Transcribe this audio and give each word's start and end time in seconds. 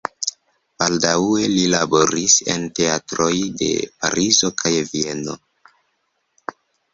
Baldaŭe 0.83 1.43
li 1.51 1.65
laboris 1.73 2.37
en 2.53 2.65
teatroj 2.79 3.29
de 3.61 3.69
Parizo 4.01 4.51
kaj 4.63 4.73
Vieno. 4.89 5.37